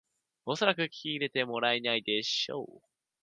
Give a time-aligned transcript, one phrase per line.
[0.47, 2.81] おそらく聞き入れてもらえないでしょう